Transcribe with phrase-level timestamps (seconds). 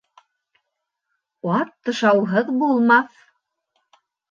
[1.59, 3.15] Ат тышауһыҙ булмаҫ